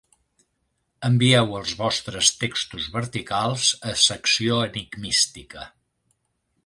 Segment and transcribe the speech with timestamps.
[1.09, 5.69] Envieu els vostres textos verticals a Secció Enigmística.